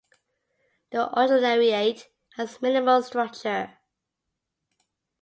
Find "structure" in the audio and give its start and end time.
3.03-3.77